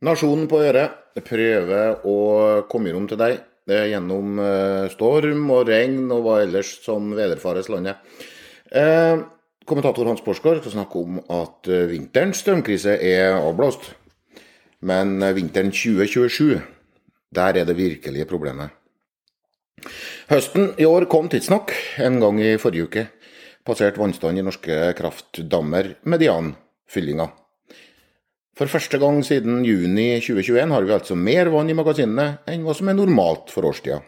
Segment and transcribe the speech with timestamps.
[0.00, 2.16] Nasjonen på øret prøver å
[2.72, 3.34] komme gjennom til deg
[3.68, 8.00] eh, gjennom eh, storm og regn og hva ellers som vederfares landet.
[8.72, 9.20] Eh,
[9.68, 13.90] kommentator Hans Porsgaard skal snakke om at vinterens strømkrise er avblåst.
[14.88, 16.56] Men vinteren 2027,
[17.36, 18.72] der er det virkelige problemet.
[20.32, 21.74] Høsten i år kom tidsnok.
[22.00, 23.04] En gang i forrige uke
[23.68, 27.28] passerte vannstanden i norske kraftdammer medianfyllinga.
[28.60, 32.74] For første gang siden juni 2021 har vi altså mer vann i magasinene enn hva
[32.76, 34.02] som er normalt for årstida.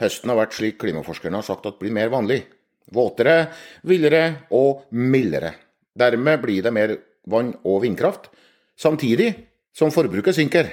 [0.00, 2.40] Høsten har vært slik klimaforskerne har sagt at blir mer vanlig.
[2.88, 3.52] Våtere,
[3.84, 5.52] villere og mildere.
[5.92, 6.96] Dermed blir det mer
[7.28, 8.30] vann- og vindkraft,
[8.80, 9.34] samtidig
[9.76, 10.72] som forbruket synker.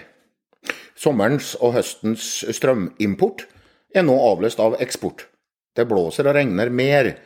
[0.96, 3.50] Sommerens og høstens strømimport
[3.92, 5.28] er nå avløst av eksport.
[5.76, 7.18] Det blåser og regner mer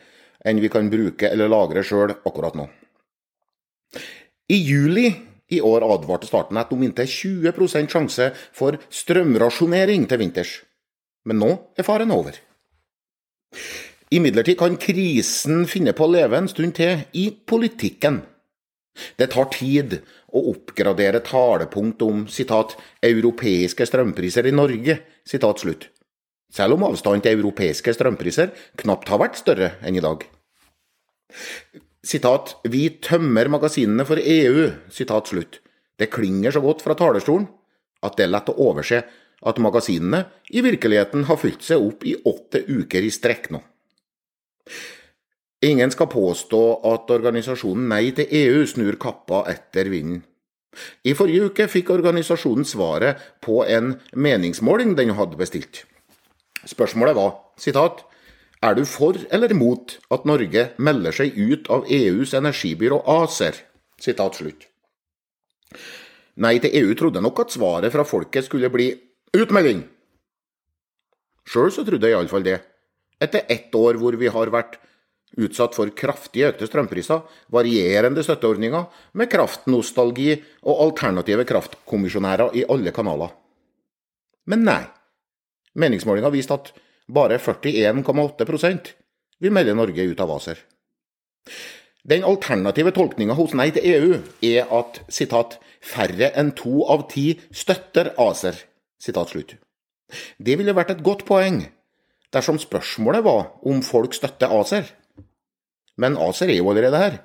[0.42, 2.66] enn vi kan bruke eller lagre sjøl akkurat nå.
[4.48, 5.14] I juli
[5.48, 10.52] i år advarte Statnett om inntil 20% sjanse for strømrasjonering til vinters.
[11.24, 12.36] Men nå er faren over.
[14.12, 18.20] Imidlertid kan krisen finne på å leve en stund til i politikken.
[19.18, 19.96] Det tar tid
[20.34, 25.88] å oppgradere talepunkt om citat, 'europeiske strømpriser i Norge', citat slutt.
[26.54, 30.22] selv om avstanden til europeiske strømpriser knapt har vært større enn i dag
[32.04, 35.60] sitat, 'Vi tømmer magasinene for EU', sitat slutt.
[35.98, 37.48] Det klinger så godt fra talerstolen
[38.02, 39.04] at det er lett å overse
[39.44, 43.60] at magasinene i virkeligheten har fylt seg opp i åtte uker i strekk nå.
[45.64, 46.60] Ingen skal påstå
[46.92, 50.22] at organisasjonen Nei til EU snur kappa etter vinden.
[51.06, 55.84] I forrige uke fikk organisasjonen svaret på en meningsmåling den hadde bestilt.
[56.66, 58.02] Spørsmålet var sitat,
[58.64, 63.58] er du for eller mot at Norge melder seg ut av EUs energibyrå ACER?
[64.00, 64.68] Sitat slutt.
[66.42, 68.88] Nei til EU trodde nok at svaret fra folket skulle bli
[69.36, 69.84] utmelding.
[71.44, 72.58] Sjøl så trodde jeg iallfall det.
[73.22, 74.80] Etter ett år hvor vi har vært
[75.38, 77.22] utsatt for kraftig økte strømpriser,
[77.54, 78.86] varierende støtteordninger,
[79.18, 80.30] med kraftnostalgi
[80.62, 83.34] og alternative kraftkommisjonærer i alle kanaler.
[84.50, 84.82] Men nei.
[85.74, 86.70] Meningsmålinga viste at
[87.08, 88.92] bare 41,8%
[89.40, 90.58] vil melde Norge ut av ACER.
[92.04, 97.40] Den alternative tolkninga hos Nei til EU er at citat, 'færre enn to av ti
[97.52, 98.64] støtter ACER'.
[100.38, 101.66] Det ville vært et godt poeng
[102.32, 104.84] dersom spørsmålet var om folk støtter ACER.
[105.96, 107.18] Men ACER er jo allerede her.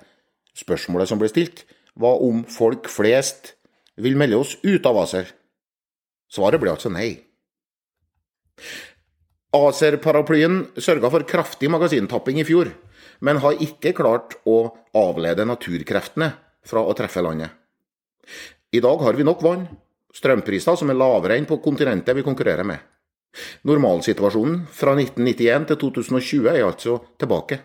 [0.55, 3.55] Spørsmålet som ble stilt, var om folk flest
[3.97, 5.31] vil melde oss ut av ACER.
[6.29, 7.19] Svaret ble altså nei.
[9.55, 12.69] ACER-paraplyen sørga for kraftig magasintapping i fjor,
[13.25, 14.59] men har ikke klart å
[14.93, 16.27] avlede naturkreftene
[16.69, 17.49] fra å treffe landet.
[18.69, 19.65] I dag har vi nok vann,
[20.13, 22.77] strømpriser som er lavere enn på kontinentet vi konkurrerer med.
[23.65, 27.59] Normalsituasjonen fra 1991 til 2020 er altså tilbake.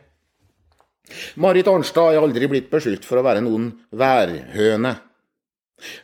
[1.37, 4.97] Marit Arnstad er aldri blitt beskyldt for å være noen værhøne.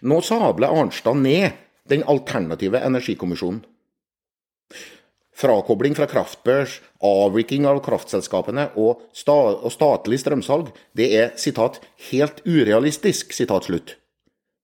[0.05, 1.57] Nå sabler Arnstad ned
[1.89, 3.63] den alternative energikommisjonen.
[5.41, 11.81] Frakobling fra kraftbørs, avvikling av kraftselskapene og, sta og statlig strømsalg, det er citat,
[12.11, 13.97] 'helt urealistisk', citat slutt,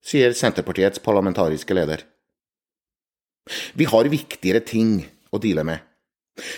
[0.05, 2.03] sier Senterpartiets parlamentariske leder.
[3.73, 5.79] Vi har viktigere ting å deale med.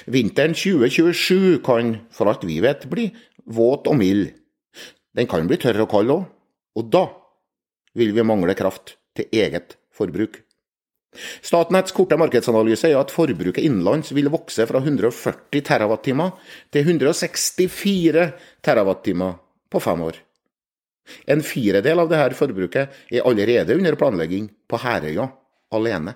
[0.06, 3.13] Vinteren 2027 kan, for alt vi vet, bli
[3.46, 4.34] våt og mild.
[5.16, 6.25] Den kan bli tørr og kald òg,
[6.75, 7.06] og da
[7.96, 10.41] vil vi mangle kraft til eget forbruk.
[11.42, 15.96] Statnetts korte markedsanalyse er at forbruket innenlands vil vokse fra 140 TWh
[16.70, 18.25] til 164
[18.62, 19.30] TWh
[19.70, 20.20] på fem år.
[21.25, 25.25] En firedel av dette forbruket er allerede under planlegging på Herøya
[25.74, 26.14] alene.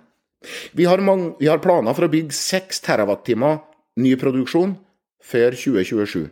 [0.78, 3.58] Vi har, mange, vi har planer for å bygge 6 TWh
[4.04, 4.78] ny produksjon
[5.24, 6.28] før 2027.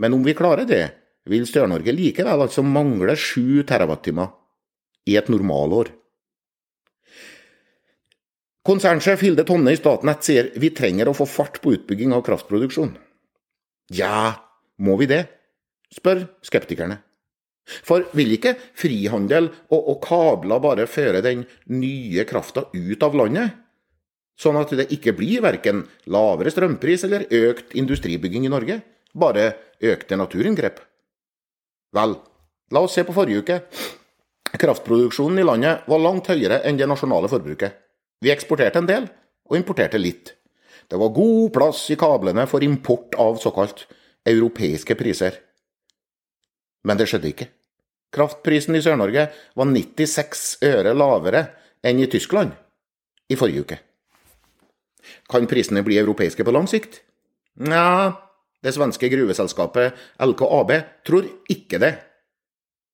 [0.00, 0.84] Men om vi klarer det,
[1.30, 4.28] vil Sør-Norge likevel altså mangle 7 TWh
[5.10, 5.92] i et normalår.
[8.70, 12.92] Konsernsjef Hilde Tonne i Statnett sier vi trenger å få fart på utbygging av kraftproduksjon.
[13.90, 14.46] Ja,
[14.78, 15.24] må vi det?
[15.90, 17.00] spør skeptikerne.
[17.66, 23.58] For vil ikke frihandel og, og kabler bare føre den nye krafta ut av landet?
[24.38, 28.78] Sånn at det ikke blir verken lavere strømpris eller økt industribygging i Norge,
[29.10, 29.50] bare
[29.82, 30.78] økte naturinngrep?
[31.98, 32.20] Vel,
[32.70, 33.60] la oss se på forrige uke.
[34.54, 37.89] Kraftproduksjonen i landet var langt høyere enn det nasjonale forbruket.
[38.20, 39.06] Vi eksporterte en del,
[39.48, 40.34] og importerte litt.
[40.90, 43.86] Det var god plass i kablene for import av såkalt
[44.28, 45.38] europeiske priser.
[46.84, 47.48] Men det skjedde ikke.
[48.10, 51.44] Kraftprisen i Sør-Norge var 96 øre lavere
[51.86, 52.52] enn i Tyskland
[53.30, 53.78] i forrige uke.
[55.30, 57.00] Kan prisene bli europeiske på lang sikt?
[57.62, 58.18] Nja,
[58.60, 60.74] det svenske gruveselskapet LKAB
[61.06, 61.94] tror ikke det.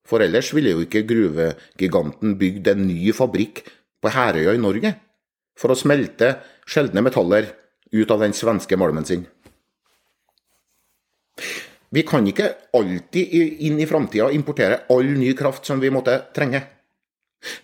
[0.07, 3.65] For ellers ville jo ikke gruvegiganten bygd en ny fabrikk
[4.05, 4.93] på Herøya i Norge
[5.57, 6.37] for å smelte
[6.69, 7.49] sjeldne metaller
[7.93, 9.25] ut av den svenske malmen sin.
[11.89, 13.35] Vi kan ikke alltid
[13.69, 16.63] inn i framtida importere all ny kraft som vi måtte trenge.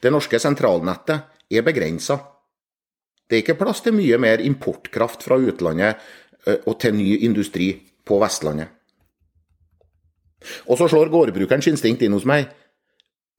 [0.01, 2.19] Det norske sentralnettet er begrensa.
[3.27, 5.99] Det er ikke plass til mye mer importkraft fra utlandet
[6.67, 7.75] og til ny industri
[8.07, 8.69] på Vestlandet.
[10.67, 12.49] Og så slår gårdbrukerens instinkt inn hos meg.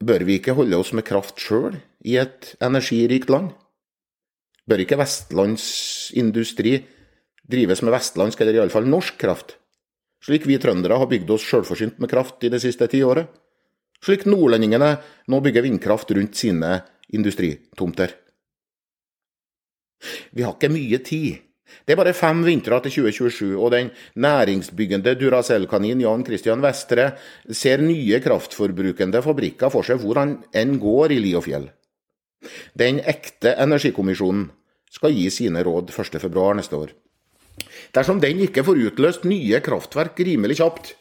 [0.04, 3.52] Bør vi ikke holde oss med kraft sjøl i et energirikt land?
[4.70, 6.78] Bør ikke vestlandsindustri
[7.52, 9.58] drives med vestlandsk, eller iallfall norsk kraft?
[10.24, 13.28] Slik vi trøndere har bygd oss sjølforsynt med kraft i det siste tiåret.
[14.04, 14.96] Slik nordlendingene
[15.32, 16.78] nå bygger vindkraft rundt sine
[17.16, 18.16] industritomter.
[20.32, 21.44] Vi har ikke mye tid.
[21.84, 23.90] Det er bare fem vintre til 2027, og den
[24.20, 27.14] næringsbyggende Duracell-kanin Jan Christian Vestre
[27.50, 31.72] ser nye kraftforbrukende fabrikker for seg hvor han enn går i li og fjell.
[32.78, 34.50] Den ekte energikommisjonen
[34.94, 36.94] skal gi sine råd 1.2 neste år.
[37.94, 40.94] Dersom den ikke får utløst nye kraftverk rimelig kjapt,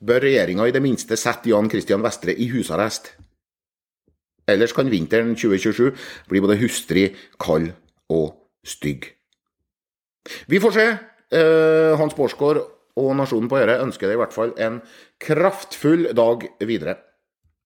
[0.00, 3.12] bør regjeringa i det minste sette Jan Christian Vestre i husarrest.
[4.48, 5.90] Ellers kan vinteren 2027
[6.30, 7.10] bli både hustrig,
[7.40, 7.72] kald
[8.08, 8.32] og
[8.64, 9.10] stygg.
[10.48, 10.86] Vi får se.
[11.28, 12.62] Eh, Hans Borsgaard
[12.98, 14.80] og Nasjonen på Øre ønsker deg i hvert fall en
[15.20, 16.96] kraftfull dag videre.